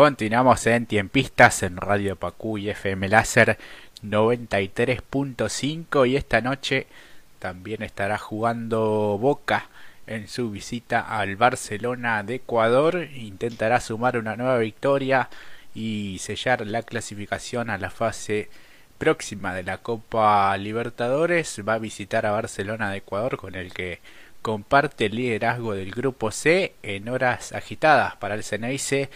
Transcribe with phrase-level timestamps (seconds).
[0.00, 3.58] Continuamos en Tiempistas en Radio Pacú y FM Láser
[4.02, 6.86] 93.5 y esta noche
[7.38, 9.68] también estará jugando Boca
[10.06, 13.08] en su visita al Barcelona de Ecuador.
[13.14, 15.28] Intentará sumar una nueva victoria
[15.74, 18.48] y sellar la clasificación a la fase
[18.96, 21.60] próxima de la Copa Libertadores.
[21.68, 24.00] Va a visitar a Barcelona de Ecuador con el que
[24.40, 29.10] comparte el liderazgo del grupo C en horas agitadas para el Ceneice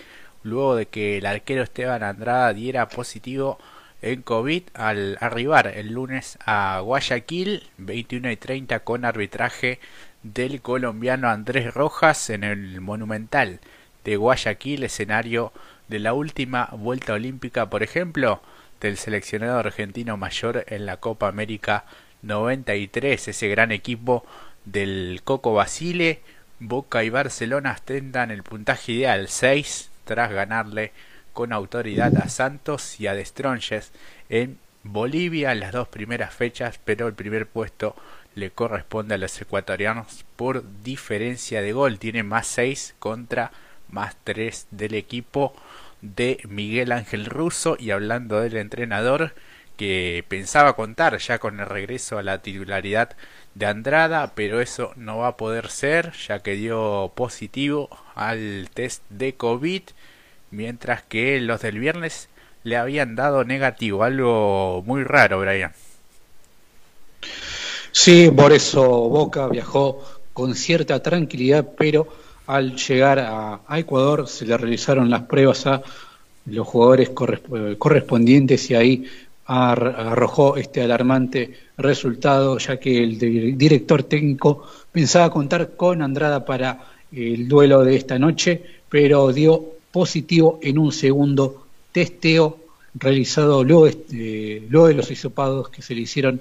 [0.44, 3.58] luego de que el arquero Esteban Andrada diera positivo
[4.02, 9.80] en COVID al arribar el lunes a Guayaquil 21 y 30 con arbitraje
[10.22, 13.60] del colombiano Andrés Rojas en el Monumental
[14.04, 15.52] de Guayaquil, escenario
[15.88, 18.42] de la última vuelta olímpica, por ejemplo,
[18.80, 21.84] del seleccionado argentino mayor en la Copa América
[22.22, 24.24] 93, ese gran equipo
[24.66, 26.20] del Coco Basile,
[26.60, 30.92] Boca y Barcelona ostentan el puntaje ideal 6 tras ganarle
[31.32, 33.92] con autoridad a Santos y a Destronges
[34.28, 37.96] en Bolivia en las dos primeras fechas, pero el primer puesto
[38.34, 41.98] le corresponde a los ecuatorianos por diferencia de gol.
[41.98, 43.52] Tiene más 6 contra
[43.88, 45.54] más 3 del equipo
[46.02, 49.34] de Miguel Ángel Russo y hablando del entrenador
[49.76, 53.16] que pensaba contar ya con el regreso a la titularidad
[53.54, 59.02] de Andrada, pero eso no va a poder ser ya que dio positivo al test
[59.10, 59.82] de COVID,
[60.50, 62.28] mientras que los del viernes
[62.64, 65.72] le habían dado negativo, algo muy raro, Brian.
[67.92, 70.02] Sí, por eso Boca viajó
[70.32, 72.08] con cierta tranquilidad, pero
[72.46, 75.82] al llegar a, Ecuador se le realizaron las pruebas a
[76.46, 79.10] los jugadores correspondientes y ahí
[79.46, 83.18] arrojó este alarmante resultado, ya que el
[83.58, 86.80] director técnico pensaba contar con Andrada para
[87.12, 92.58] el duelo de esta noche, pero dio positivo en un segundo testeo
[92.94, 96.40] realizado luego, de los hisopados que se le hicieron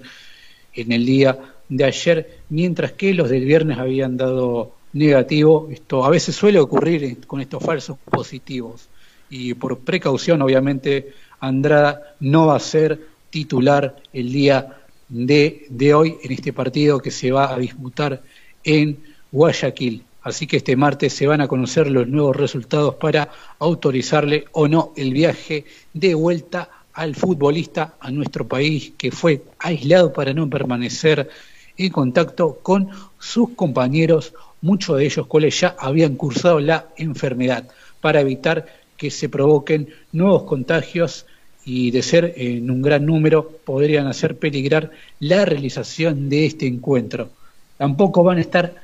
[0.73, 1.37] en el día
[1.69, 5.69] de ayer, mientras que los del viernes habían dado negativo.
[5.71, 8.87] Esto a veces suele ocurrir con estos falsos positivos
[9.29, 11.13] y por precaución, obviamente,
[11.43, 14.77] Andrada no va a ser titular el día
[15.09, 18.23] de, hoy en este partido que se va a disputar
[18.63, 18.97] en
[19.29, 20.05] Guayaquil.
[20.21, 24.93] Así que este martes se van a conocer los nuevos resultados para autorizarle o no
[24.95, 31.29] el viaje de vuelta al futbolista a nuestro país que fue aislado para no permanecer
[31.75, 32.89] en contacto con
[33.19, 37.67] sus compañeros, muchos de ellos cuales ya habían cursado la enfermedad,
[37.99, 41.25] para evitar que se provoquen nuevos contagios
[41.65, 47.29] y de ser en un gran número podrían hacer peligrar la realización de este encuentro.
[47.77, 48.75] Tampoco van a estar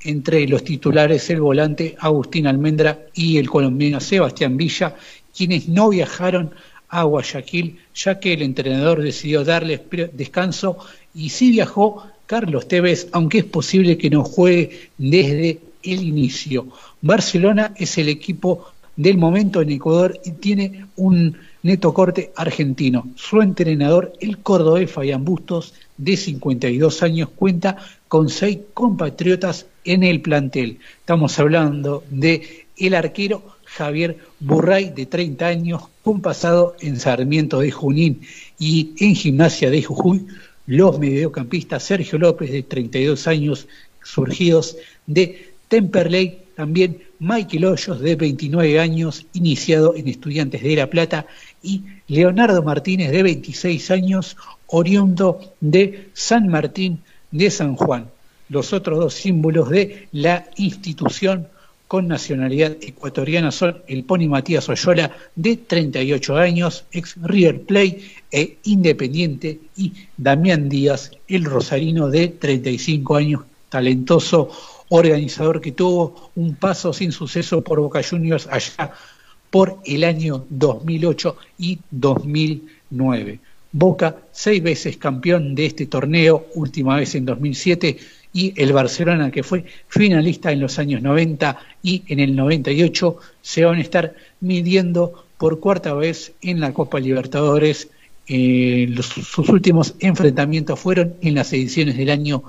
[0.00, 4.96] entre los titulares el volante Agustín Almendra y el colombiano Sebastián Villa,
[5.36, 6.52] quienes no viajaron
[6.88, 9.82] a Guayaquil, ya que el entrenador decidió darles
[10.14, 10.78] descanso
[11.14, 16.68] y sí viajó Carlos Tevez, aunque es posible que no juegue desde el inicio.
[17.02, 23.08] Barcelona es el equipo del momento en Ecuador y tiene un neto corte argentino.
[23.16, 27.76] Su entrenador, el cordobés Fabián Bustos, de 52 años, cuenta
[28.08, 30.78] con seis compatriotas en el plantel.
[31.00, 37.70] Estamos hablando de el arquero Javier Burray, de 30 años, con pasado en Sarmiento de
[37.70, 38.20] Junín
[38.58, 40.26] y en Gimnasia de Jujuy,
[40.66, 43.68] los mediocampistas Sergio López, de 32 años,
[44.02, 44.76] surgidos
[45.06, 51.26] de Temperley, también Michael Hoyos, de 29 años, iniciado en Estudiantes de La Plata,
[51.62, 57.00] y Leonardo Martínez, de 26 años, oriundo de San Martín
[57.30, 58.08] de San Juan.
[58.48, 61.48] Los otros dos símbolos de la institución
[61.88, 68.58] con nacionalidad ecuatoriana son el Pony Matías Oyola, de 38 años, ex River Plate e
[68.64, 74.50] Independiente, y Damián Díaz, el rosarino de 35 años, talentoso
[74.88, 78.92] organizador que tuvo un paso sin suceso por Boca Juniors allá
[79.50, 83.40] por el año 2008 y 2009.
[83.72, 87.98] Boca, seis veces campeón de este torneo, última vez en 2007,
[88.32, 93.64] y el Barcelona, que fue finalista en los años 90 y en el 98, se
[93.64, 97.88] van a estar midiendo por cuarta vez en la Copa Libertadores.
[98.28, 102.42] Eh, sus últimos enfrentamientos fueron en las ediciones del año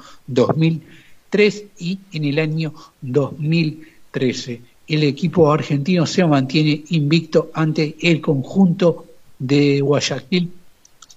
[1.31, 4.61] 2003 y en el año 2013.
[4.87, 9.05] El equipo argentino se mantiene invicto ante el conjunto
[9.37, 10.51] de Guayaquil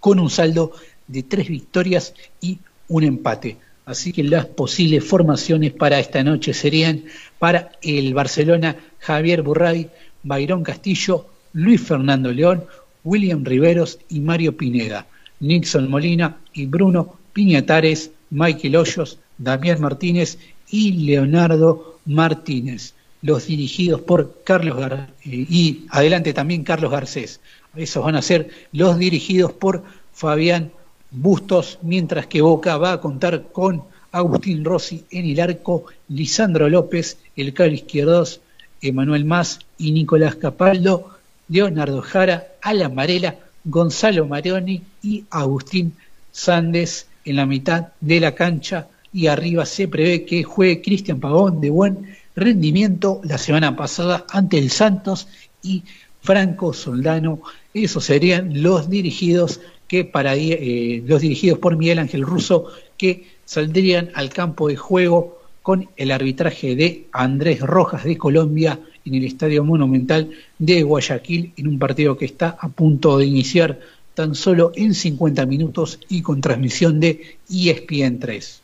[0.00, 0.72] con un saldo
[1.06, 2.58] de tres victorias y
[2.88, 3.56] un empate.
[3.86, 7.04] Así que las posibles formaciones para esta noche serían
[7.38, 9.88] para el Barcelona Javier Burray,
[10.22, 12.64] Bayrón Castillo, Luis Fernando León,
[13.04, 15.06] William Riveros y Mario Pineda,
[15.40, 20.38] Nixon Molina y Bruno Piñatares, Michael Hoyos, Damián Martínez
[20.70, 27.40] y Leonardo Martínez, los dirigidos por Carlos Gar eh, y adelante también Carlos Garcés.
[27.74, 29.82] Esos van a ser los dirigidos por
[30.12, 30.70] Fabián
[31.10, 33.82] Bustos, mientras que Boca va a contar con
[34.12, 38.40] Agustín Rossi en el arco, Lisandro López, el caro izquierdos,
[38.82, 45.94] Emanuel Más y Nicolás Capaldo, Leonardo Jara, Alan Varela, Gonzalo Marioni y Agustín
[46.30, 51.60] Sández en la mitad de la cancha y arriba se prevé que juegue Cristian Pavón
[51.60, 55.28] de buen rendimiento la semana pasada ante el Santos
[55.62, 55.82] y
[56.22, 57.42] Franco Soldano.
[57.74, 62.66] Esos serían los dirigidos que para eh, los dirigidos por Miguel Ángel Russo
[62.96, 69.14] que saldrían al campo de juego con el arbitraje de Andrés Rojas de Colombia en
[69.14, 73.80] el Estadio Monumental de Guayaquil en un partido que está a punto de iniciar
[74.14, 78.59] tan solo en 50 minutos y con transmisión de ESPN 3.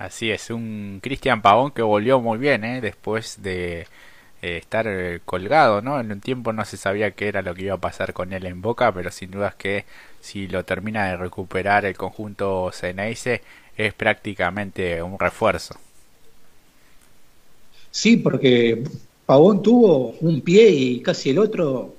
[0.00, 2.80] Así es, un Cristian Pavón que volvió muy bien ¿eh?
[2.80, 3.80] después de
[4.40, 6.00] eh, estar eh, colgado, ¿no?
[6.00, 8.46] En un tiempo no se sabía qué era lo que iba a pasar con él
[8.46, 9.84] en Boca, pero sin duda es que
[10.18, 13.42] si lo termina de recuperar el conjunto Ceneice
[13.76, 15.74] es prácticamente un refuerzo.
[17.90, 18.82] Sí, porque
[19.26, 21.96] Pavón tuvo un pie y casi el otro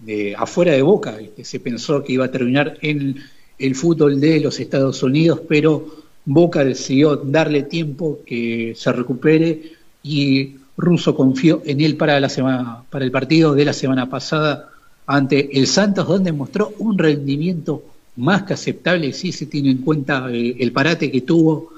[0.00, 1.16] de afuera de Boca.
[1.44, 3.14] Se pensó que iba a terminar en
[3.60, 9.72] el fútbol de los Estados Unidos, pero Boca decidió darle tiempo que se recupere
[10.02, 14.70] y Russo confió en él para, la semana, para el partido de la semana pasada
[15.06, 17.82] ante el Santos, donde mostró un rendimiento
[18.16, 21.72] más que aceptable si se tiene en cuenta eh, el parate que tuvo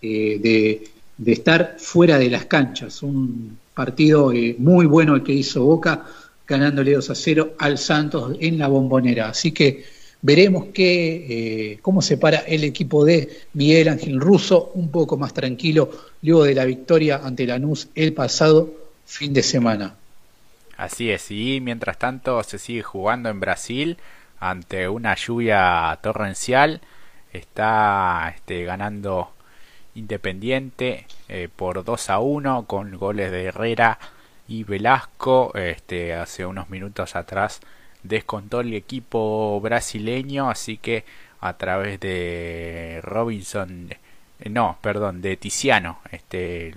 [0.00, 0.38] eh,
[1.18, 3.02] de, estar fuera de las canchas.
[3.02, 6.06] Un partido eh, muy bueno el que hizo Boca,
[6.46, 9.28] ganándole 2 a 0 al Santos en la bombonera.
[9.28, 9.84] Así que
[10.22, 15.90] veremos qué, cómo se para el equipo de Miguel Ángel Russo, un poco más tranquilo
[16.22, 18.70] luego de la victoria ante Lanús el pasado
[19.06, 19.96] fin de semana.
[20.76, 23.98] Así es, y mientras tanto se sigue jugando en Brasil
[24.40, 26.80] ante una lluvia torrencial.
[27.32, 29.30] Está este, ganando
[29.94, 33.98] Independiente eh, por 2 a 1 con goles de Herrera
[34.48, 35.52] y Velasco.
[35.54, 37.60] Este, hace unos minutos atrás
[38.02, 41.04] descontó el equipo brasileño, así que
[41.40, 43.90] a través de Robinson
[44.40, 46.74] eh, no, perdón, de Tiziano, este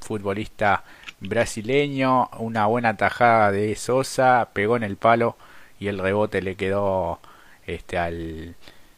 [0.00, 0.84] futbolista
[1.20, 5.36] brasileño, una buena tajada de Sosa, pegó en el palo
[5.78, 7.20] y el rebote le quedó
[7.66, 8.54] este al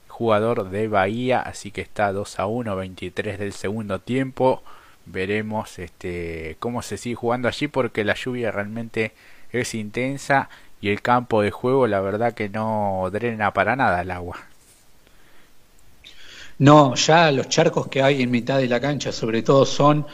[0.08, 4.62] jugador de Bahía, así que está 2 a 1, 23 del segundo tiempo.
[5.06, 9.12] Veremos este cómo se sigue jugando allí porque la lluvia realmente
[9.52, 10.50] es intensa
[10.80, 14.38] y el campo de juego la verdad que no drena para nada el agua.
[16.58, 20.06] No, ya los charcos que hay en mitad de la cancha sobre todo son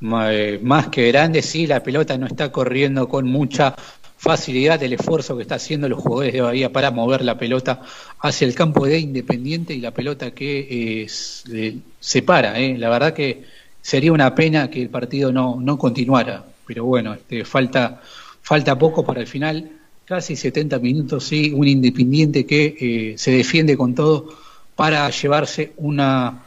[0.00, 3.74] eh, más que grandes, sí, la pelota no está corriendo con mucha
[4.18, 7.82] facilidad el esfuerzo que está haciendo los jugadores de Bahía para mover la pelota
[8.20, 12.58] hacia el campo de Independiente y la pelota que eh, se para.
[12.58, 12.76] Eh.
[12.78, 13.44] La verdad que
[13.80, 18.00] sería una pena que el partido no, no continuara, pero bueno, este, falta,
[18.42, 19.70] falta poco para el final,
[20.06, 24.28] casi 70 minutos, sí, un Independiente que se defiende con todo
[24.74, 26.44] para llevarse una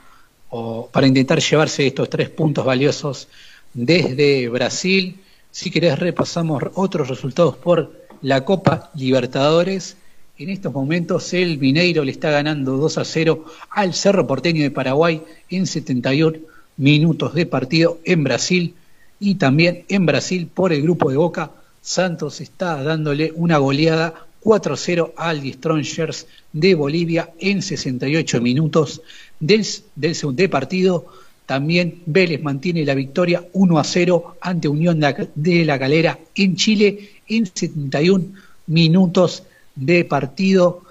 [0.49, 3.27] o para intentar llevarse estos tres puntos valiosos
[3.73, 5.19] desde Brasil.
[5.51, 9.97] Si querés repasamos otros resultados por la Copa Libertadores.
[10.37, 14.71] En estos momentos el Mineiro le está ganando 2 a 0 al Cerro Porteño de
[14.71, 16.37] Paraguay en 71
[16.77, 18.73] minutos de partido en Brasil
[19.19, 21.51] y también en Brasil por el grupo de Boca.
[21.81, 29.01] Santos está dándole una goleada 4-0 al Strongers de Bolivia en 68 minutos
[29.39, 31.05] del, segundo partido.
[31.45, 34.99] También Vélez mantiene la victoria 1 0 ante Unión
[35.35, 38.25] de la Galera en Chile en 71
[38.67, 39.43] minutos
[39.75, 40.83] de partido.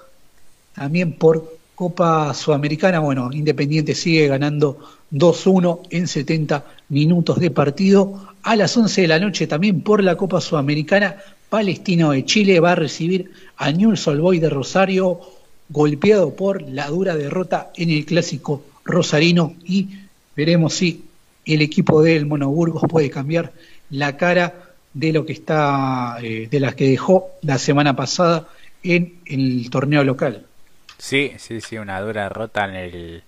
[0.75, 4.79] También por Copa Sudamericana, bueno, Independiente sigue ganando
[5.13, 8.19] 2-1 en 70 minutos de partido.
[8.43, 11.15] A las 11 de la noche también por la Copa Sudamericana,
[11.47, 15.21] Palestino de Chile va a recibir a Newell's Old de Rosario,
[15.69, 19.87] golpeado por la dura derrota en el clásico rosarino y
[20.35, 21.05] veremos si
[21.45, 23.53] el equipo del Monoburgos puede cambiar
[23.89, 28.49] la cara de lo que está, eh, de las que dejó la semana pasada
[28.83, 30.48] en el torneo local.
[30.99, 33.23] Sí, sí, sí, una dura derrota en el,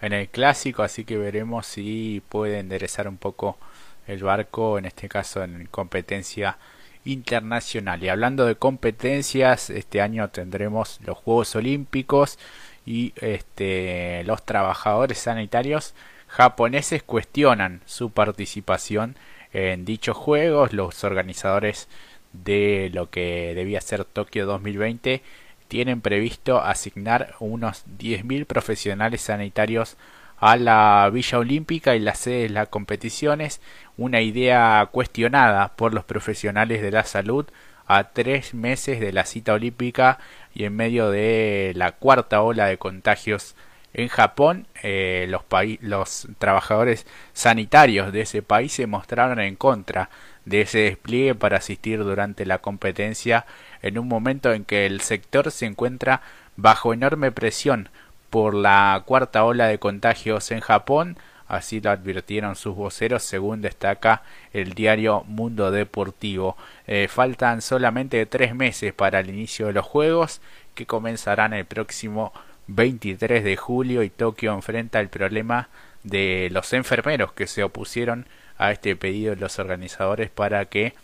[0.00, 3.58] en el clásico, así que veremos si puede enderezar un poco
[4.06, 6.58] el barco, en este caso en competencia
[7.04, 8.02] internacional.
[8.04, 12.38] Y hablando de competencias, este año tendremos los Juegos Olímpicos
[12.86, 15.94] y este, los trabajadores sanitarios
[16.28, 19.16] japoneses cuestionan su participación
[19.52, 20.72] en dichos juegos.
[20.72, 21.88] Los organizadores
[22.32, 25.22] de lo que debía ser Tokio 2020
[25.70, 29.96] tienen previsto asignar unos 10.000 profesionales sanitarios
[30.36, 33.60] a la Villa Olímpica y la sede de las competiciones,
[33.96, 37.46] una idea cuestionada por los profesionales de la salud
[37.86, 40.18] a tres meses de la cita olímpica
[40.52, 43.54] y en medio de la cuarta ola de contagios
[43.92, 45.32] en Japón, eh,
[45.80, 50.10] los trabajadores sanitarios de ese país se mostraron en contra
[50.44, 53.46] de ese despliegue para asistir durante la competencia
[53.82, 56.22] en un momento en que el sector se encuentra
[56.56, 57.88] bajo enorme presión
[58.30, 61.16] por la cuarta ola de contagios en Japón,
[61.48, 64.22] así lo advirtieron sus voceros según destaca
[64.52, 66.56] el diario Mundo Deportivo.
[66.86, 70.40] Eh, faltan solamente tres meses para el inicio de los Juegos
[70.74, 72.32] que comenzarán el próximo
[72.68, 75.68] 23 de julio y Tokio enfrenta el problema
[76.04, 80.94] de los enfermeros que se opusieron a este pedido de los organizadores para que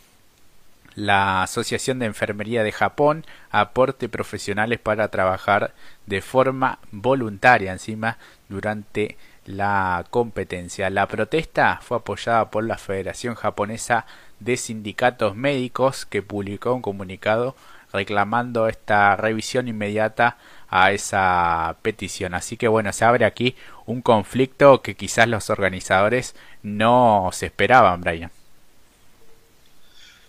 [0.97, 5.75] la Asociación de Enfermería de Japón aporte profesionales para trabajar
[6.07, 10.91] de forma voluntaria encima durante la competencia.
[10.91, 14.07] La protesta fue apoyada por la Federación Japonesa
[14.41, 17.55] de Sindicatos Médicos que publicó un comunicado
[17.93, 20.38] reclamando esta revisión inmediata
[20.69, 22.35] a esa petición.
[22.35, 28.00] Así que bueno, se abre aquí un conflicto que quizás los organizadores no se esperaban,
[28.00, 28.31] Brian.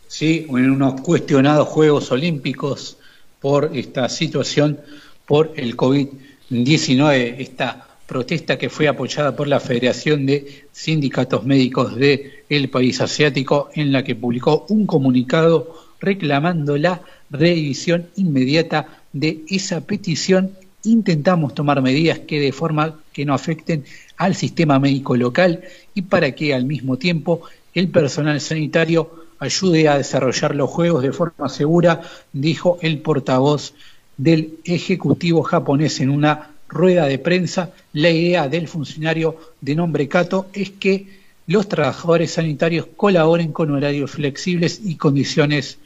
[0.08, 2.98] Sí, en unos cuestionados Juegos Olímpicos
[3.42, 4.80] por esta situación,
[5.26, 12.32] por el COVID-19, esta protesta que fue apoyada por la Federación de Sindicatos Médicos del
[12.48, 19.82] el país asiático, en la que publicó un comunicado reclamando la revisión inmediata de esa
[19.82, 20.52] petición.
[20.86, 23.84] Intentamos tomar medidas que de forma que no afecten
[24.16, 27.42] al sistema médico local y para que al mismo tiempo
[27.74, 32.02] el personal sanitario ayude a desarrollar los juegos de forma segura,
[32.34, 33.74] dijo el portavoz
[34.18, 37.72] del Ejecutivo japonés en una rueda de prensa.
[37.94, 44.12] La idea del funcionario de nombre Kato es que los trabajadores sanitarios colaboren con horarios
[44.12, 45.78] flexibles y condiciones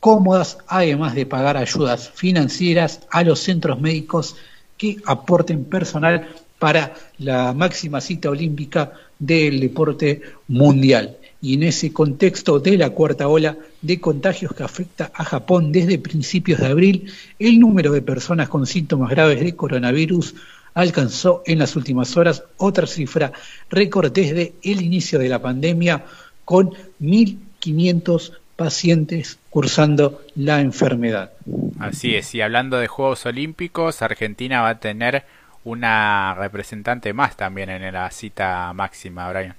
[0.00, 4.36] cómodas, además de pagar ayudas financieras a los centros médicos
[4.76, 6.28] que aporten personal
[6.58, 13.28] para la máxima cita olímpica del deporte mundial y en ese contexto de la cuarta
[13.28, 18.48] ola de contagios que afecta a Japón desde principios de abril, el número de personas
[18.48, 20.34] con síntomas graves de coronavirus
[20.74, 23.32] alcanzó en las últimas horas otra cifra
[23.70, 26.04] récord desde el inicio de la pandemia
[26.44, 31.30] con 1.500 pacientes cursando la enfermedad.
[31.78, 35.24] Así es, y hablando de Juegos Olímpicos, Argentina va a tener
[35.62, 39.54] una representante más también en la cita máxima, Brian.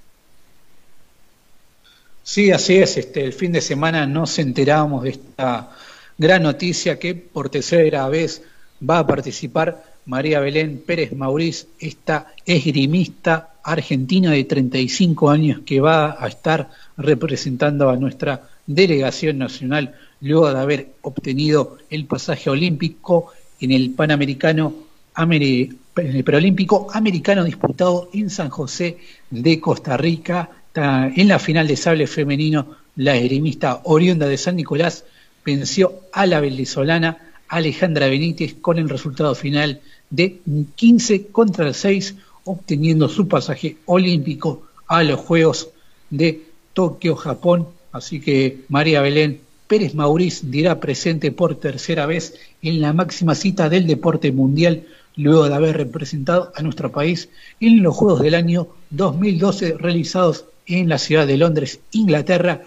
[2.32, 2.96] Sí, así es.
[2.96, 5.70] Este, el fin de semana nos enteramos de esta
[6.16, 8.44] gran noticia que por tercera vez
[8.88, 16.22] va a participar María Belén Pérez Mauriz, esta esgrimista argentina de 35 años que va
[16.24, 23.72] a estar representando a nuestra delegación nacional luego de haber obtenido el pasaje olímpico en
[23.72, 24.72] el Panamericano
[25.16, 28.98] en el Preolímpico americano disputado en San José
[29.30, 35.04] de Costa Rica en la final de sable femenino, la esgrimista oriunda de San Nicolás
[35.44, 40.38] venció a la venezolana Alejandra Benítez con el resultado final de
[40.76, 45.70] 15 contra 6, obteniendo su pasaje olímpico a los Juegos
[46.10, 47.66] de Tokio, Japón.
[47.92, 53.68] Así que María Belén Pérez Mauriz dirá presente por tercera vez en la máxima cita
[53.68, 54.84] del deporte mundial
[55.16, 57.28] luego de haber representado a nuestro país
[57.60, 62.62] en los Juegos del año 2012 realizados en la ciudad de Londres, Inglaterra,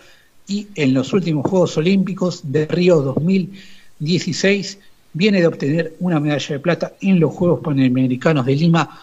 [0.48, 4.78] y en los últimos Juegos Olímpicos de Río 2016
[5.14, 9.00] viene de obtener una medalla de plata en los Juegos Panamericanos de Lima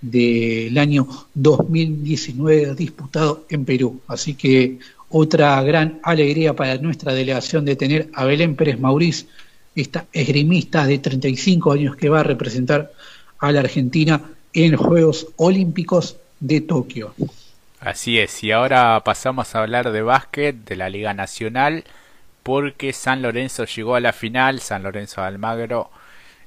[0.00, 4.00] del año 2019 disputado en Perú.
[4.06, 9.26] Así que otra gran alegría para nuestra delegación de tener a Belén Pérez Mauriz,
[9.74, 12.92] esta esgrimista de 35 años que va a representar
[13.38, 17.14] a la Argentina en Juegos Olímpicos de Tokio.
[17.84, 21.84] Así es, y ahora pasamos a hablar de básquet de la Liga Nacional
[22.42, 25.90] porque San Lorenzo llegó a la final, San Lorenzo de Almagro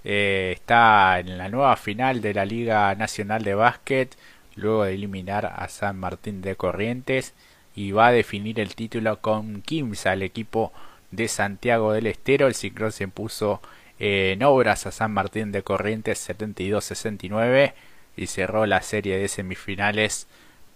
[0.04, 4.18] eh, está en la nueva final de la Liga Nacional de Básquet
[4.56, 7.36] luego de eliminar a San Martín de Corrientes
[7.76, 10.74] y va a definir el título con Kimsa, el equipo
[11.12, 12.48] de Santiago del Estero.
[12.48, 13.62] El Ciclón se impuso
[14.00, 17.74] en obras a San Martín de Corrientes 72-69
[18.16, 20.28] y cerró la serie de semifinales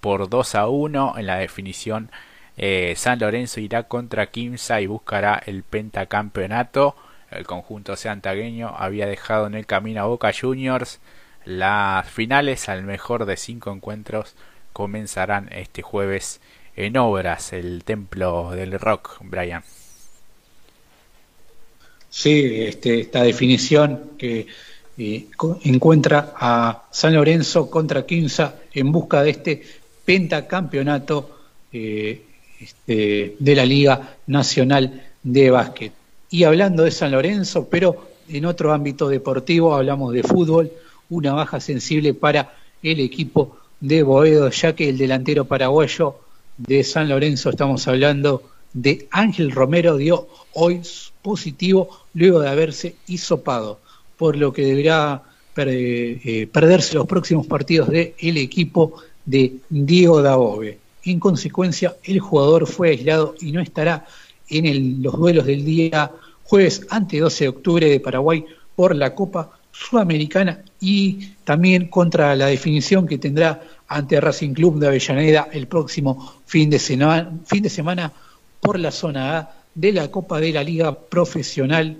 [0.01, 2.12] por 2 a 1 en la definición.
[2.58, 6.96] Eh, San Lorenzo irá contra Quimsa y buscará el pentacampeonato.
[7.29, 11.00] El conjunto santagueño había dejado en el camino a Boca Juniors.
[11.46, 14.36] Las finales al mejor de cinco encuentros
[14.74, 16.41] comenzarán este jueves
[16.75, 19.63] en obras, el templo del rock, Brian.
[22.10, 24.48] Sí, este, esta definición que
[24.98, 25.27] eh,
[25.63, 29.63] encuentra a San Lorenzo contra Quinza en busca de este
[30.12, 31.39] pentacampeonato
[31.72, 32.22] eh,
[32.60, 35.94] este, de la Liga Nacional de Básquet.
[36.30, 40.70] Y hablando de San Lorenzo, pero en otro ámbito deportivo, hablamos de fútbol,
[41.10, 42.53] una baja sensible para
[42.84, 46.15] el equipo de Boedo, ya que el delantero paraguayo
[46.58, 50.82] de San Lorenzo, estamos hablando de Ángel Romero, dio hoy
[51.22, 53.80] positivo luego de haberse hisopado,
[54.18, 55.24] por lo que deberá
[55.56, 60.80] eh, perderse los próximos partidos del equipo de Diego Dabove.
[61.04, 64.06] En consecuencia, el jugador fue aislado y no estará
[64.50, 66.12] en los duelos del día
[66.44, 72.48] jueves ante 12 de octubre de Paraguay por la Copa Sudamericana y también contra la
[72.48, 77.70] definición que tendrá ante Racing Club de Avellaneda el próximo fin de semana, fin de
[77.70, 78.12] semana
[78.60, 81.98] por la zona A de la Copa de la Liga Profesional.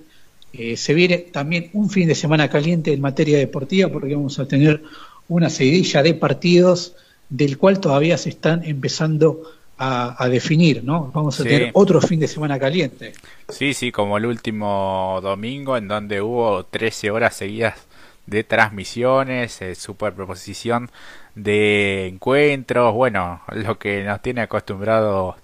[0.54, 4.48] Eh, se viene también un fin de semana caliente en materia deportiva porque vamos a
[4.48, 4.84] tener
[5.30, 6.96] una seguidilla de partidos
[7.32, 9.42] del cual todavía se están empezando
[9.84, 11.10] a, definir, ¿no?
[11.12, 13.14] Vamos a tener otro fin de semana caliente.
[13.50, 17.80] Sí, sí, como el último domingo en donde hubo 13 horas seguidas
[18.28, 20.92] de transmisiones, eh, superproposición
[21.34, 25.36] de encuentros, bueno, lo que nos tiene acostumbrado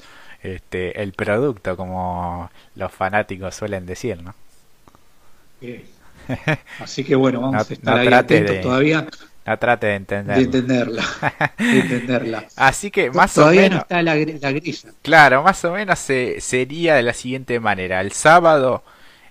[0.43, 4.35] este, el producto, como los fanáticos suelen decir, ¿no?
[6.79, 9.07] Así que bueno, vamos a estar ahí atentos todavía.
[9.47, 10.35] No trate de entenderla.
[10.35, 11.03] De entenderla.
[11.57, 12.45] de entenderla.
[12.57, 13.75] Así que más Todavía o menos.
[13.77, 14.89] no está la, la grilla.
[15.01, 18.01] Claro, más o menos se, sería de la siguiente manera.
[18.01, 18.83] El sábado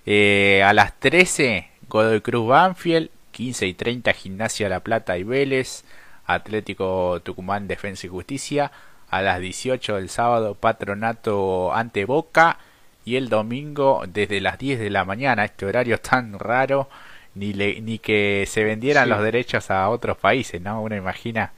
[0.07, 3.11] eh, a las 13, Godoy Cruz Banfield.
[3.29, 5.83] 15 y 30, Gimnasia La Plata y Vélez.
[6.25, 8.71] Atlético Tucumán Defensa y Justicia.
[9.11, 12.57] A las 18 del sábado, Patronato ante Boca.
[13.05, 16.89] Y el domingo, desde las 10 de la mañana, este horario tan raro
[17.37, 20.81] ni, ni que se vendieran los derechos a otros países, ¿no?
[20.81, 21.53] Uno imagina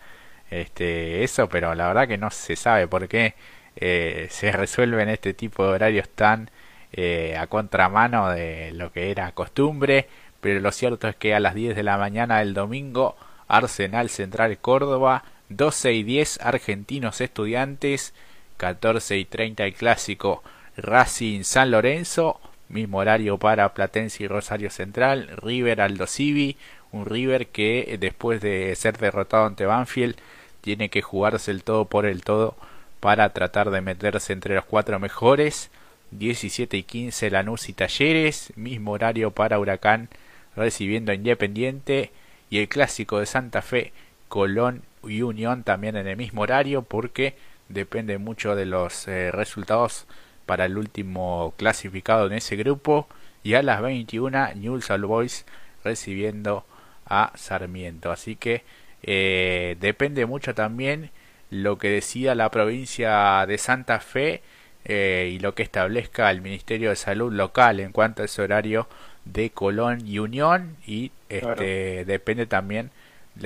[0.52, 3.36] este, eso, pero la verdad que no se sabe por qué
[3.76, 6.50] eh, se resuelven este tipo de horarios tan
[6.92, 10.08] eh, a contramano de lo que era costumbre,
[10.42, 13.16] pero lo cierto es que a las 10 de la mañana del domingo,
[13.48, 18.14] Arsenal Central Córdoba, 12 y 10 Argentinos Estudiantes,
[18.58, 20.44] 14 y 30 el clásico
[20.78, 22.40] Racing San Lorenzo,
[22.70, 26.56] Mismo horario para Platense y Rosario Central, River Aldo Civi,
[26.92, 30.16] un River que después de ser derrotado ante Banfield
[30.62, 32.56] tiene que jugarse el todo por el todo
[33.00, 35.72] para tratar de meterse entre los cuatro mejores.
[36.12, 40.10] 17 y 15 Lanús y Talleres, mismo horario para Huracán
[40.56, 42.12] recibiendo Independiente
[42.50, 43.94] y el clásico de Santa Fe,
[44.28, 47.36] Colón y Unión también en el mismo horario porque
[47.70, 50.06] depende mucho de los eh, resultados
[50.50, 53.08] para el último clasificado en ese grupo.
[53.44, 55.46] Y a las 21 Newell's Old Boys
[55.84, 56.66] recibiendo
[57.06, 58.12] a Sarmiento.
[58.12, 58.64] Así que
[59.04, 61.12] eh, depende mucho también
[61.52, 64.42] lo que decida la provincia de Santa Fe
[64.86, 68.88] eh, y lo que establezca el Ministerio de Salud local en cuanto a ese horario
[69.26, 70.78] de Colón y Unión.
[70.88, 72.90] Y este, depende también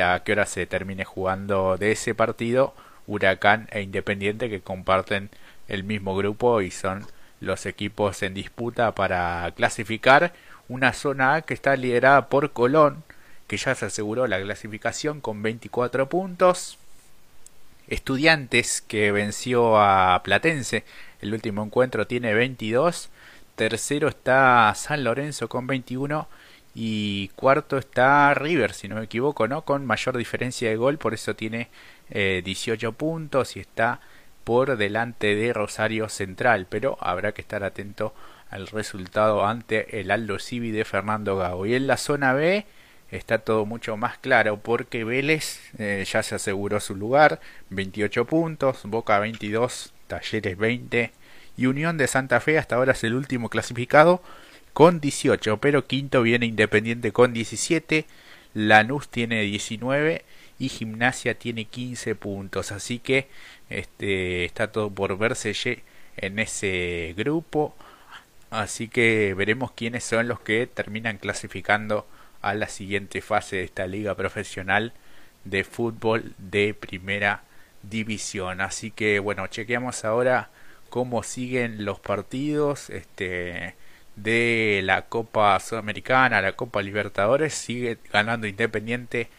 [0.02, 2.74] a qué hora se termine jugando de ese partido
[3.08, 5.30] Huracán e Independiente que comparten
[5.67, 7.06] el mismo grupo y son
[7.39, 10.34] los equipos en disputa para clasificar
[10.69, 13.04] una zona A que está liderada por Colón,
[13.47, 16.78] que ya se aseguró la clasificación con 24 puntos.
[17.88, 20.86] Estudiantes que venció a Platense,
[21.21, 23.10] el último encuentro tiene 22.
[23.56, 26.28] Tercero está San Lorenzo con 21
[26.73, 29.63] y cuarto está River, si no me equivoco, ¿no?
[29.63, 31.69] Con mayor diferencia de gol, por eso tiene
[32.10, 33.99] 18 eh, puntos y está
[34.43, 38.13] por delante de Rosario Central, pero habrá que estar atento
[38.49, 41.65] al resultado ante el Aldo Civi de Fernando Gago.
[41.65, 42.65] Y en la zona B
[43.10, 48.82] está todo mucho más claro porque Vélez eh, ya se aseguró su lugar, 28 puntos,
[48.84, 51.12] Boca 22, Talleres 20
[51.58, 54.21] y Unión de Santa Fe hasta ahora es el último clasificado
[54.73, 58.06] con 18, pero quinto viene Independiente con 17,
[58.53, 60.25] Lanús tiene 19
[60.60, 63.27] y Gimnasia tiene 15 puntos, así que
[63.69, 65.84] este, está todo por verse
[66.17, 67.76] en ese grupo.
[68.49, 72.06] Así que veremos quiénes son los que terminan clasificando
[72.41, 74.93] a la siguiente fase de esta liga profesional
[75.43, 77.43] de fútbol de primera
[77.84, 78.62] división.
[78.62, 80.49] Así que bueno, chequeamos ahora
[80.89, 83.76] cómo siguen los partidos este,
[84.15, 87.54] de la Copa Sudamericana, la Copa Libertadores.
[87.54, 89.30] Sigue ganando Independiente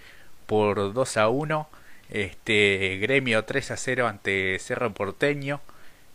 [0.47, 1.69] por 2 a 1.
[2.15, 5.61] Este, Gremio 3 a 0 ante Cerro Porteño.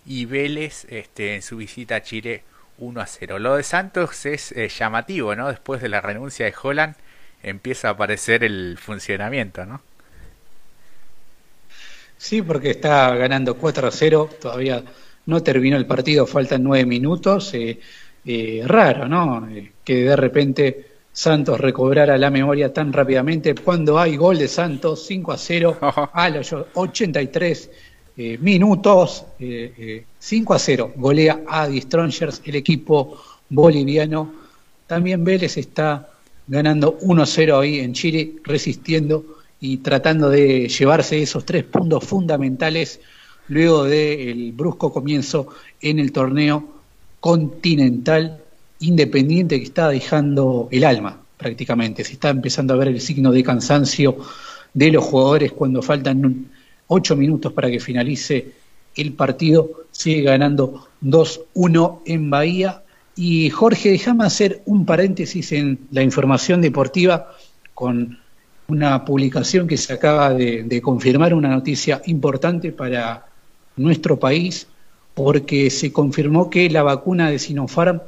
[0.06, 2.44] Y Vélez este, en su visita a Chile
[2.78, 3.38] 1 a 0.
[3.38, 5.50] Lo de Santos es eh, llamativo, ¿no?
[5.50, 6.96] Después de la renuncia de Holland
[7.44, 9.82] empieza a aparecer el funcionamiento, ¿no?
[12.18, 14.84] Sí, porque está ganando 4 a 0, todavía
[15.26, 17.54] no terminó el partido, faltan 9 minutos.
[17.54, 17.80] Eh,
[18.26, 19.48] eh, raro, ¿no?
[19.84, 25.32] que de repente Santos recobrara la memoria tan rápidamente cuando hay gol de Santos 5
[25.32, 25.78] a 0
[26.14, 27.70] a los 83
[28.18, 33.18] eh, minutos, eh, 5 eh, a 0, golea a The Strongers, el equipo
[33.50, 34.34] boliviano.
[34.88, 36.10] También Vélez está
[36.48, 42.04] ganando 1 a 0 ahí en Chile, resistiendo y tratando de llevarse esos tres puntos
[42.04, 43.00] fundamentales
[43.50, 45.50] luego del brusco comienzo
[45.82, 46.64] en el torneo
[47.20, 48.42] continental
[48.80, 52.04] independiente que está dejando el alma prácticamente.
[52.04, 54.18] Se está empezando a ver el signo de cansancio
[54.74, 56.50] de los jugadores cuando faltan
[56.88, 58.54] ocho minutos para que finalice
[58.96, 62.84] el partido, sigue ganando 2-1 en Bahía.
[63.16, 67.32] Y Jorge, déjame hacer un paréntesis en la información deportiva
[67.74, 68.20] con
[68.68, 73.26] una publicación que se acaba de, confirmar, una noticia importante para
[73.76, 74.68] nuestro país,
[75.14, 78.02] porque se confirmó que la vacuna de Sinopharm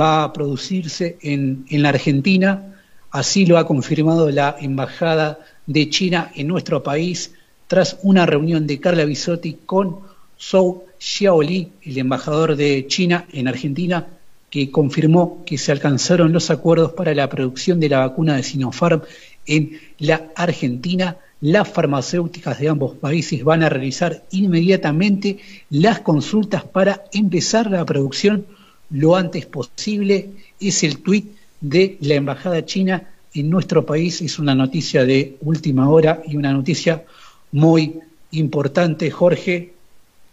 [0.00, 2.74] va a producirse en, en la Argentina,
[3.10, 7.32] así lo ha confirmado la Embajada de China en nuestro país
[7.66, 10.00] tras una reunión de Carla Bisotti con
[10.38, 14.06] Zhou Xiaoli, el embajador de China en Argentina,
[14.50, 19.02] que confirmó que se alcanzaron los acuerdos para la producción de la vacuna de Sinopharm
[19.46, 21.16] en la Argentina.
[21.40, 25.38] Las farmacéuticas de ambos países van a realizar inmediatamente
[25.70, 28.46] las consultas para empezar la producción
[28.92, 30.30] lo antes posible.
[30.60, 31.26] Es el tuit
[31.60, 33.02] de la Embajada China
[33.34, 34.20] en nuestro país.
[34.20, 37.04] Es una noticia de última hora y una noticia
[37.52, 37.98] muy
[38.30, 39.72] importante, Jorge.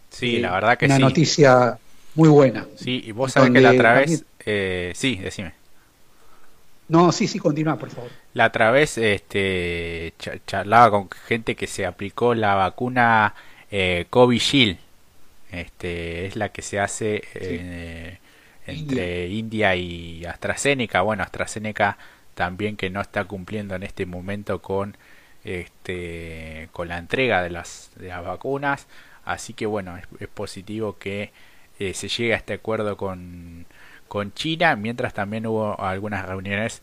[0.09, 1.01] Sí, la verdad que una sí.
[1.01, 1.77] Una noticia
[2.15, 2.67] muy buena.
[2.75, 4.23] Sí, y vos sabés que la otra vez...
[4.45, 5.53] Eh, sí, decime.
[6.87, 8.09] No, sí, sí, continúa, por favor.
[8.33, 10.13] La otra vez este,
[10.47, 13.35] charlaba con gente que se aplicó la vacuna
[13.69, 14.77] eh, Covishield.
[15.51, 18.17] Este, es la que se hace eh,
[18.71, 19.75] entre India.
[19.75, 21.01] Y AstraZeneca.
[21.01, 21.97] Bueno, AstraZeneca
[22.35, 24.95] también que no está cumpliendo en este momento con
[25.43, 28.87] este, con la entrega de las, de las vacunas.
[29.25, 31.31] Así que bueno, es, positivo que
[31.79, 33.65] eh, se llegue a este acuerdo con,
[34.07, 36.81] con China, mientras también hubo algunas reuniones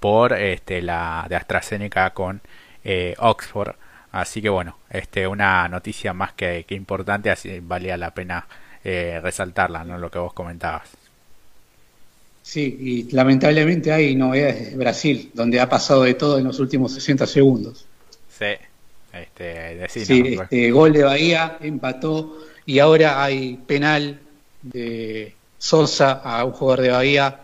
[0.00, 2.40] por este, la de AstraZeneca con
[2.84, 3.76] eh, Oxford.
[4.12, 8.46] Así que bueno, este, una noticia más que, que importante, así valía la pena
[8.84, 9.98] eh, resaltarla, ¿no?
[9.98, 10.97] lo que vos comentabas.
[12.48, 16.94] Sí, y lamentablemente hay novedades de Brasil, donde ha pasado de todo en los últimos
[16.94, 17.84] 60 segundos.
[18.38, 18.46] Sí,
[19.12, 24.18] este, sí, este, gol de Bahía, empató y ahora hay penal
[24.62, 27.40] de Sosa a un jugador de Bahía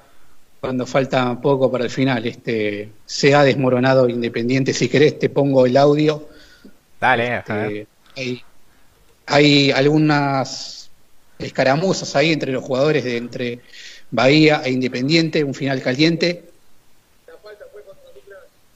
[0.58, 2.24] cuando falta poco para el final.
[2.24, 4.72] Este, se ha desmoronado Independiente.
[4.72, 6.30] Si querés te pongo el audio.
[6.98, 7.86] Dale, este,
[8.16, 8.42] hay,
[9.26, 10.88] hay, algunas
[11.38, 13.60] escaramuzas ahí entre los jugadores de entre
[14.10, 16.44] Bahía e Independiente, un final caliente.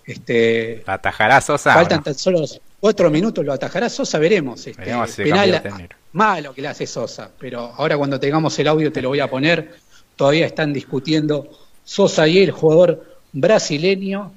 [0.05, 1.75] Este, ¿La atajará Sosa?
[1.75, 2.45] Faltan tan solo
[2.81, 4.67] cuatro minutos, lo atajará Sosa, veremos.
[4.67, 4.83] Este,
[5.23, 5.63] penal
[6.13, 9.29] malo que le hace Sosa, pero ahora cuando tengamos el audio te lo voy a
[9.29, 9.77] poner.
[10.17, 11.49] Todavía están discutiendo
[11.85, 14.33] Sosa y el jugador brasileño.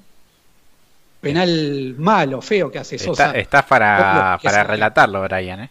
[1.21, 3.31] Penal malo, feo que hace Sosa.
[3.31, 5.69] Estás para, para relatarlo, Brian, ¿eh?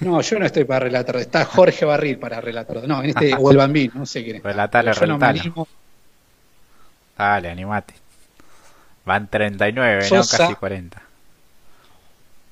[0.00, 1.16] No, yo no estoy para relatar.
[1.16, 2.86] Está Jorge Barril para relatarlo.
[2.86, 4.42] No, en este o el Bambín, no sé quién es.
[4.42, 5.68] Relatalo, relatalo.
[7.16, 7.94] Dale, animate.
[9.04, 10.16] Van 39, ¿no?
[10.16, 11.02] Casi 40.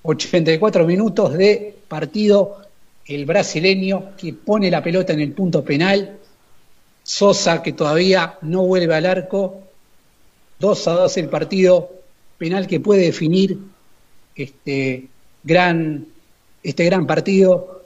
[0.03, 2.63] 84 minutos de partido.
[3.07, 6.19] El brasileño que pone la pelota en el punto penal.
[7.03, 9.63] Sosa que todavía no vuelve al arco.
[10.59, 11.91] 2 a 2 el partido.
[12.37, 13.59] Penal que puede definir
[14.37, 15.09] este
[15.43, 16.07] gran,
[16.71, 17.85] este gran partido.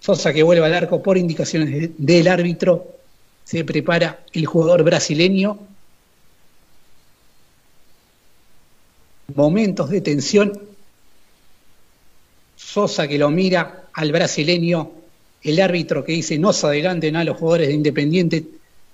[0.00, 2.86] Sosa que vuelve al arco por indicaciones del árbitro.
[3.44, 5.58] Se prepara el jugador brasileño
[9.34, 10.60] momentos de tensión.
[12.56, 14.90] Sosa que lo mira al brasileño
[15.42, 18.44] el árbitro que dice no se adelanten a los jugadores de Independiente,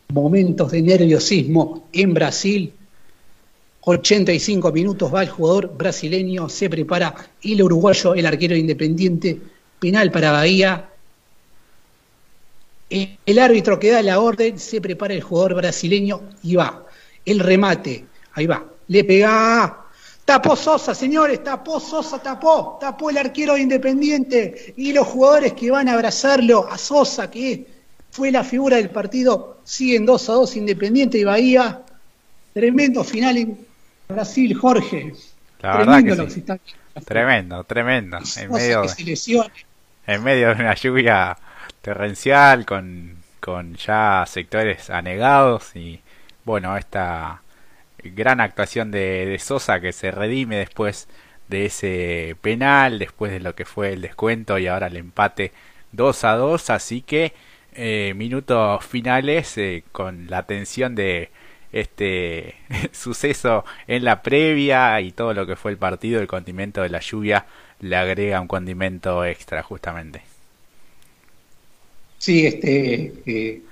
[0.08, 2.72] momentos de nerviosismo en Brasil,
[3.82, 9.40] 85 minutos va el jugador brasileño, se prepara el uruguayo, el arquero Independiente,
[9.78, 10.86] penal para Bahía.
[12.90, 16.84] El árbitro que da la orden, se prepara el jugador brasileño y va.
[17.24, 19.76] El remate, ahí va, le pega.
[20.24, 25.88] Tapó Sosa, señores, tapó Sosa, tapó, tapó el arquero Independiente y los jugadores que van
[25.88, 27.66] a abrazarlo a Sosa, que
[28.10, 31.82] fue la figura del partido, siguen 2 a 2 Independiente y Bahía.
[32.52, 33.56] Tremendo final
[34.10, 35.12] Brasil, Jorge.
[35.60, 36.44] La verdad que sí.
[37.04, 38.18] Tremendo, tremendo.
[38.36, 39.50] En medio, de,
[40.06, 41.36] en medio de una lluvia
[41.82, 46.00] torrencial con, con ya sectores anegados y
[46.44, 47.42] bueno, esta
[48.02, 51.08] gran actuación de, de, Sosa que se redime después
[51.48, 55.52] de ese penal, después de lo que fue el descuento y ahora el empate
[55.92, 57.34] 2 a 2, así que
[57.72, 61.30] eh, minutos finales eh, con la tensión de
[61.72, 62.54] este
[62.92, 67.00] suceso en la previa y todo lo que fue el partido, el condimento de la
[67.00, 67.46] lluvia
[67.80, 70.22] le agrega un condimento extra justamente.
[72.18, 73.62] Sí, este eh,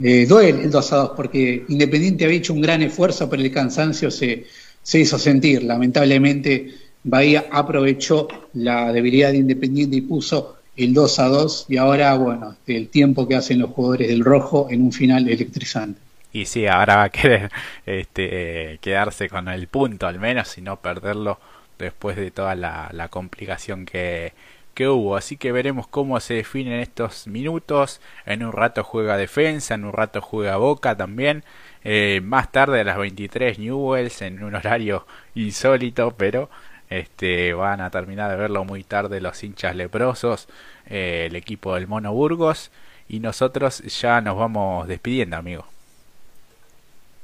[0.00, 3.50] eh duele el 2 a 2 porque Independiente había hecho un gran esfuerzo, pero el
[3.50, 4.46] cansancio se,
[4.82, 5.62] se hizo sentir.
[5.62, 12.14] Lamentablemente Bahía aprovechó la debilidad de Independiente y puso el 2 a 2 y ahora,
[12.16, 16.00] bueno, este, el tiempo que hacen los jugadores del rojo en un final electrizante.
[16.32, 17.50] Y sí, ahora va a querer
[17.86, 21.40] este, quedarse con el punto al menos y no perderlo
[21.78, 24.32] después de toda la, la complicación que,
[24.78, 25.16] que hubo.
[25.16, 28.00] Así que veremos cómo se definen estos minutos.
[28.26, 31.42] En un rato juega defensa, en un rato juega Boca también.
[31.82, 36.48] Eh, más tarde a las 23 Newells en un horario insólito, pero
[36.90, 40.48] este, van a terminar de verlo muy tarde los hinchas leprosos,
[40.86, 42.70] eh, el equipo del Mono Burgos.
[43.08, 45.77] Y nosotros ya nos vamos despidiendo, amigos.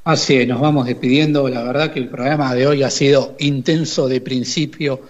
[0.04, 1.48] Así es, nos vamos despidiendo.
[1.48, 5.00] La verdad que el programa de hoy ha sido intenso de principio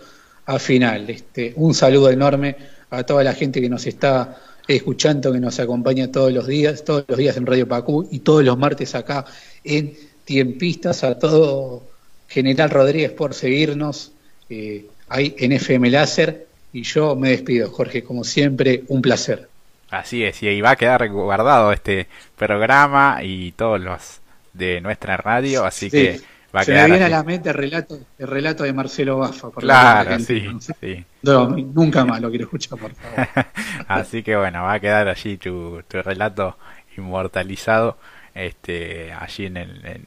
[0.47, 1.11] a final.
[1.11, 2.55] Este, un saludo enorme
[2.91, 7.05] a toda la gente que nos está escuchando, que nos acompaña todos los días, todos
[7.09, 9.25] los días en Radio Pacú y todos los martes acá
[9.65, 11.83] en Tiempistas, a todo
[12.29, 14.13] General Rodríguez por seguirnos
[14.49, 16.47] eh, ahí en FM Láser.
[16.73, 19.49] Y yo me despido, Jorge, como siempre, un placer.
[19.91, 24.21] Así es, y va a quedar guardado este programa y todos los
[24.55, 26.21] de nuestra radio, así que
[26.55, 29.51] va a Se me viene a la mente el relato, el relato de Marcelo Bafa.
[29.51, 30.49] claro, sí,
[30.81, 31.05] sí.
[31.23, 33.29] nunca más lo quiero escuchar, por favor.
[33.89, 36.57] así que bueno, va a quedar allí tu, tu relato
[36.97, 37.99] inmortalizado
[38.35, 40.07] este allí en el,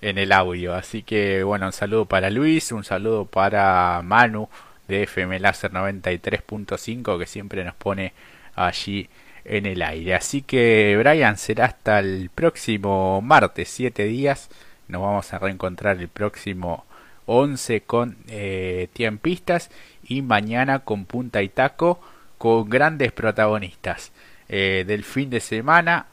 [0.00, 0.74] en, el audio.
[0.74, 4.48] Así que bueno, un saludo para Luis, un saludo para Manu
[4.88, 8.12] de FM Láser 93.5 que siempre nos pone
[8.54, 9.08] allí
[9.50, 10.14] en el aire.
[10.14, 14.48] Así que Brian será hasta el próximo martes, 7 días.
[14.86, 16.84] Nos vamos a reencontrar el próximo
[17.26, 19.70] 11 con eh, tiempistas
[20.04, 22.00] y mañana con punta y taco
[22.38, 24.12] con grandes protagonistas.
[24.48, 26.06] Eh, del fin de semana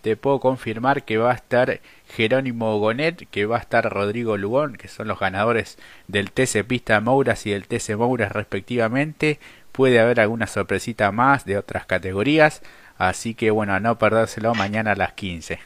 [0.00, 4.76] te puedo confirmar que va a estar Jerónimo Gonet, que va a estar Rodrigo Lugón,
[4.76, 9.40] que son los ganadores del TC Pista Mouras y del TC Mouras respectivamente.
[9.72, 12.62] Puede haber alguna sorpresita más de otras categorías.
[12.98, 15.58] Así que bueno, a no perdérselo mañana a las 15.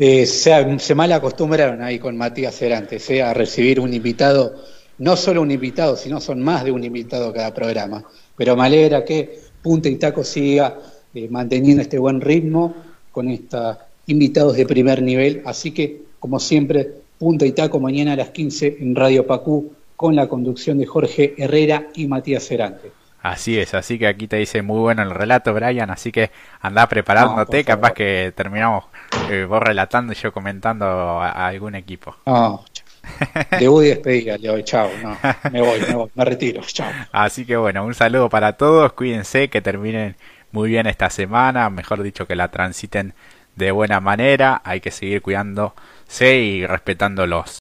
[0.00, 4.54] Eh, se, se, mal acostumbraron ahí con Matías Cerantes eh, a recibir un invitado,
[4.98, 8.04] no solo un invitado, sino son más de un invitado cada programa.
[8.36, 10.78] Pero me alegra que Punta y Taco siga
[11.14, 12.74] eh, manteniendo este buen ritmo
[13.10, 15.42] con estos invitados de primer nivel.
[15.44, 20.14] Así que, como siempre, Punta y Taco mañana a las 15 en Radio Pacú con
[20.14, 22.92] la conducción de Jorge Herrera y Matías Cerantes.
[23.22, 26.86] Así es, así que aquí te dice muy bueno el relato, Brian, así que anda
[26.86, 28.84] preparándote, capaz que terminamos
[29.28, 32.16] eh, vos relatando y yo comentando a, algún equipo.
[32.26, 32.64] No,
[33.58, 35.16] debut y despedida, le chao, no,
[35.50, 36.90] me voy, me voy, me retiro, chao.
[37.10, 40.16] Así que bueno, un saludo para todos, cuídense, que terminen
[40.52, 43.14] muy bien esta semana, mejor dicho que la transiten
[43.56, 47.50] de buena manera, hay que seguir cuidándose y respetando los,